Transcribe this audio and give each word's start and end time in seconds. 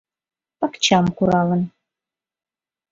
Пакчам 0.59 1.05
куралын. 1.17 1.61